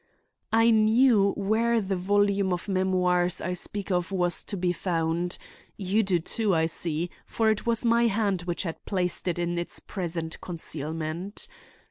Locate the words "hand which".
8.07-8.63